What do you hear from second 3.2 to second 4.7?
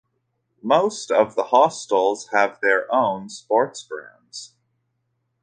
sports grounds.